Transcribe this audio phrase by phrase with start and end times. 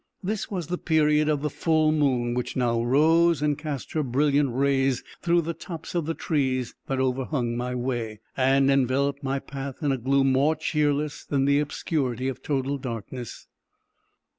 [0.23, 4.49] This was the period of the full moon, which now rose and cast her brilliant
[4.51, 9.83] rays through the tops of the trees that overhung my way, and enveloped my path
[9.83, 13.45] in a gloom more cheerless than the obscurity of total darkness.